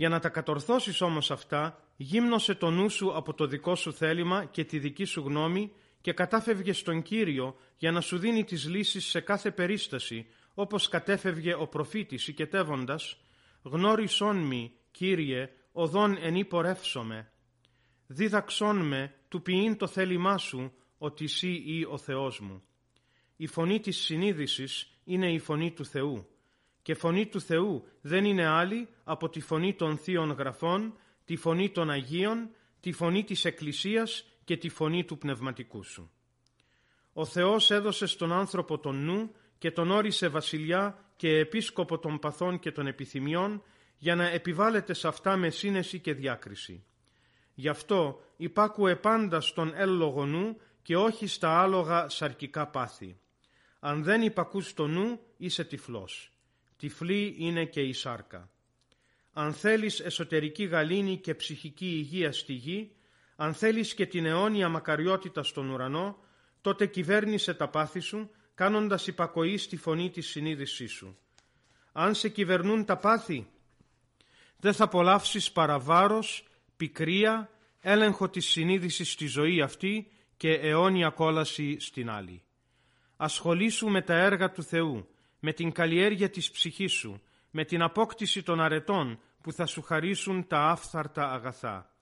Για 0.02 0.10
να 0.10 0.20
τα 0.20 0.30
κατορθώσεις 0.30 1.02
όμως 1.02 1.32
αυτά, 1.32 1.84
γύμνωσε 1.98 2.56
το 2.56 2.70
νου 2.70 2.90
σου 2.90 3.16
από 3.16 3.34
το 3.34 3.48
δικό 3.48 3.76
σου 3.76 3.94
θέλημα 3.94 4.46
και 4.46 4.64
τη 4.64 4.80
δική 4.80 5.04
σου 5.04 5.22
γνώμη 5.22 5.72
και 6.02 6.14
κατάφευγε 6.14 6.74
στον 6.74 7.02
Κύριο 7.02 7.56
για 7.78 7.92
να 7.92 8.02
σου 8.02 8.18
δίνει 8.18 8.44
τις 8.44 8.70
λύσεις 8.70 9.06
σε 9.06 9.20
κάθε 9.20 9.52
περίσταση, 9.52 10.26
όπως 10.54 10.88
κατέφευγε 10.88 11.54
ο 11.54 11.68
προφήτης 11.68 12.28
οικετεύοντας 12.28 13.18
«Γνώρισόν 13.62 14.38
μη, 14.38 14.72
Κύριε, 14.92 15.50
οδόν 15.72 16.18
εν 16.22 16.48
πορεύσομαι. 16.48 17.32
Δίδαξόν 18.08 18.88
με 18.88 19.14
του 19.28 19.42
ποιήν 19.42 19.78
το 19.78 19.88
θέλημά 19.88 20.38
σου, 20.38 20.74
ότι 20.98 21.24
εσύ 21.24 21.64
ή 21.66 21.86
ο 21.90 21.98
Θεός 21.98 22.40
μου». 22.40 22.64
Η 23.36 23.48
φωνή 23.48 23.80
της 23.80 23.98
συνείδησης 23.98 25.00
είναι 25.04 25.34
η 25.34 25.40
φωνή 25.40 25.72
του 25.72 25.86
Θεού 25.86 26.28
και 26.82 26.94
φωνή 26.94 27.26
του 27.26 27.42
Θεού 27.42 27.88
δεν 28.02 28.26
είναι 28.26 28.46
άλλη 28.46 28.88
από 29.04 29.30
τη 29.30 29.40
φωνή 29.40 29.74
των 29.74 29.98
Θείων 29.98 30.32
Γραφών, 30.32 30.94
τη 31.26 31.36
φωνή 31.36 31.70
των 31.70 31.90
Αγίων, 31.90 32.50
τη 32.80 32.92
φωνή 32.92 33.24
της 33.24 33.46
Εκκλησίας 33.46 34.26
και 34.44 34.58
τη 34.58 34.70
φωνή 34.70 35.06
του 35.06 35.18
Πνευματικού 35.18 35.84
σου. 35.84 36.12
Ο 37.14 37.26
Θεός 37.26 37.72
έδωσε 37.72 38.06
στον 38.06 38.32
άνθρωπο 38.32 38.80
τον 38.80 39.04
νου 39.04 39.32
και 39.58 39.72
τον 39.72 39.92
όρισε 39.92 40.28
βασιλιά 40.28 41.06
και 41.16 41.38
επίσκοπο 41.38 42.00
των 42.00 42.20
παθών 42.20 42.60
και 42.60 42.72
των 42.72 42.88
επιθυμιών 42.88 43.64
για 43.98 44.16
να 44.16 44.28
επιβάλλεται 44.28 44.94
σε 44.94 45.08
αυτά 45.08 45.38
με 45.38 45.50
σύνεση 45.50 46.00
και 46.00 46.14
διάκριση. 46.14 46.84
Γι' 47.54 47.70
αυτό 47.70 48.22
υπάκουε 48.38 48.96
πάντα 48.96 49.42
στον 49.42 49.72
έλογο 49.76 50.26
νου 50.26 50.58
και 50.82 50.98
όχι 50.98 51.28
στα 51.28 51.62
άλογα 51.62 52.10
σαρκικά 52.10 52.68
πάθη. 52.68 53.20
Αν 53.80 54.04
δεν 54.04 54.22
υπακούς 54.22 54.74
το 54.74 54.88
νου 54.88 55.20
είσαι 55.38 55.64
τυφλός. 55.64 56.31
Τυφλή 56.82 57.36
είναι 57.38 57.66
και 57.66 57.82
η 57.82 57.94
σάρκα. 57.94 58.50
Αν 59.34 59.54
θέλεις 59.54 60.00
εσωτερική 60.00 60.64
γαλήνη 60.64 61.18
και 61.18 61.36
ψυχική 61.36 61.86
υγεία 61.86 62.32
στη 62.32 62.54
γη, 62.54 62.92
αν 63.36 63.54
θέλεις 63.54 63.94
και 63.94 64.06
την 64.06 64.26
αιώνια 64.26 64.70
μακαριότητα 64.70 65.44
στον 65.44 65.70
ουρανό, 65.70 66.18
τότε 66.62 66.86
κυβέρνησε 66.86 67.54
τα 67.54 67.68
πάθη 67.68 68.00
σου, 68.00 68.30
κάνοντας 68.56 69.08
υπακοή 69.08 69.58
στη 69.58 69.78
φωνή 69.78 70.10
της 70.10 70.28
συνείδησής 70.28 70.92
σου. 70.92 71.18
Αν 71.92 72.16
σε 72.16 72.30
κυβερνούν 72.30 72.86
τα 72.86 72.98
πάθη, 72.98 73.48
δεν 74.58 74.74
θα 74.74 74.84
απολαύσεις 74.84 75.52
παραβάρος, 75.52 76.48
πικρία, 76.78 77.50
έλεγχο 77.80 78.30
της 78.30 78.46
συνείδησης 78.46 79.12
στη 79.12 79.26
ζωή 79.26 79.62
αυτή 79.62 80.12
και 80.38 80.54
αιώνια 80.54 81.10
κόλαση 81.10 81.80
στην 81.80 82.10
άλλη. 82.10 82.42
Ασχολήσου 83.18 83.90
με 83.90 84.02
τα 84.02 84.14
έργα 84.14 84.52
του 84.52 84.64
Θεού, 84.64 85.11
με 85.44 85.54
την 85.54 85.72
καλλιέργεια 85.72 86.30
της 86.30 86.52
ψυχής 86.52 86.92
σου, 86.92 87.22
με 87.52 87.66
την 87.66 87.82
απόκτηση 87.82 88.44
των 88.44 88.62
αρετών 88.62 89.20
που 89.42 89.52
θα 89.52 89.66
σου 89.66 89.82
χαρίσουν 89.82 90.48
τα 90.48 90.60
άφθαρτα 90.60 91.32
αγαθά. 91.32 91.96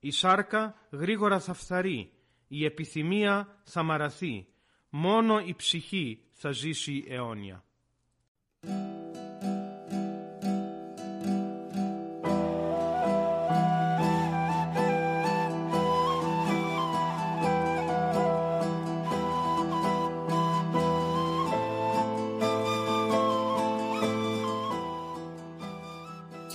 Η 0.00 0.10
σάρκα 0.10 0.74
γρήγορα 0.90 1.40
θα 1.40 1.52
φθαρεί, 1.52 2.12
η 2.48 2.64
επιθυμία 2.64 3.60
θα 3.64 3.82
μαραθεί, 3.82 4.46
μόνο 4.88 5.38
η 5.38 5.54
ψυχή 5.54 6.22
θα 6.30 6.50
ζήσει 6.50 7.04
αιώνια. 7.08 7.64